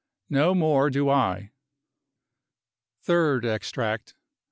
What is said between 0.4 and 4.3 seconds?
more do I. Third Extract.